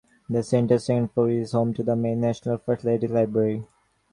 The 0.27 0.41
center's 0.41 0.85
second 0.85 1.11
floor 1.11 1.29
is 1.29 1.51
home 1.51 1.75
to 1.75 1.83
the 1.83 1.95
main 1.95 2.21
National 2.21 2.57
First 2.57 2.83
Ladies' 2.83 3.11
Library. 3.11 3.67